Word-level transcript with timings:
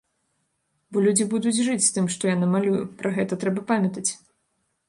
Бо 0.95 1.03
людзі 1.07 1.27
будуць 1.33 1.61
жыць 1.67 1.85
з 1.89 1.93
тым, 1.97 2.09
што 2.15 2.23
я 2.33 2.39
намалюю, 2.43 2.81
пра 3.03 3.15
гэта 3.19 3.41
трэба 3.45 3.61
памятаць. 3.73 4.09